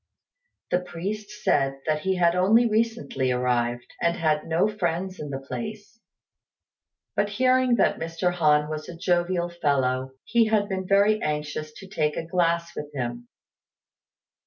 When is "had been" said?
10.47-10.87